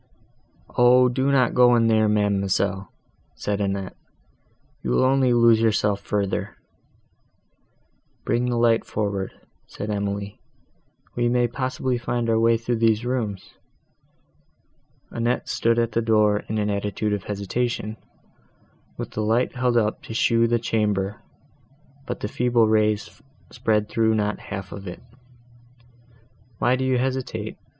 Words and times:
"O! 0.79 1.09
do 1.09 1.31
not 1.31 1.53
go 1.53 1.75
in 1.75 1.85
there, 1.85 2.09
ma'amselle," 2.09 2.91
said 3.35 3.61
Annette, 3.61 3.95
"you 4.81 4.89
will 4.89 5.03
only 5.03 5.31
lose 5.31 5.61
yourself 5.61 5.99
further." 6.01 6.57
"Bring 8.25 8.49
the 8.49 8.57
light 8.57 8.83
forward," 8.83 9.31
said 9.67 9.91
Emily, 9.91 10.39
"we 11.15 11.29
may 11.29 11.47
possibly 11.47 11.99
find 11.99 12.31
our 12.31 12.39
way 12.39 12.57
through 12.57 12.77
these 12.77 13.05
rooms." 13.05 13.53
Annette 15.11 15.47
stood 15.47 15.77
at 15.77 15.91
the 15.91 16.01
door, 16.01 16.39
in 16.49 16.57
an 16.57 16.71
attitude 16.71 17.13
of 17.13 17.25
hesitation, 17.25 17.95
with 18.97 19.11
the 19.11 19.21
light 19.21 19.53
held 19.55 19.77
up 19.77 20.01
to 20.01 20.15
show 20.15 20.47
the 20.47 20.57
chamber, 20.57 21.21
but 22.07 22.21
the 22.21 22.27
feeble 22.27 22.67
rays 22.67 23.21
spread 23.51 23.87
through 23.87 24.15
not 24.15 24.39
half 24.49 24.71
of 24.71 24.87
it. 24.87 25.03
"Why 26.57 26.75
do 26.75 26.83
you 26.83 26.97
hesitate?" 26.97 27.59